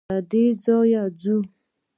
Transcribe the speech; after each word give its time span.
له 0.09 0.17
دې 0.31 0.43
ځايه 0.63 1.03
ځو. 1.21 1.37